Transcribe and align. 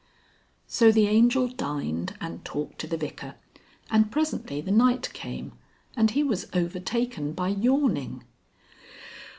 So 0.65 0.91
the 0.91 1.05
Angel 1.05 1.47
dined 1.47 2.17
and 2.19 2.43
talked 2.43 2.79
to 2.79 2.87
the 2.87 2.97
Vicar, 2.97 3.35
and 3.91 4.09
presently 4.11 4.59
the 4.59 4.71
night 4.71 5.13
came 5.13 5.51
and 5.95 6.09
he 6.09 6.23
was 6.23 6.47
overtaken 6.53 7.33
by 7.33 7.49
yawning. 7.49 8.23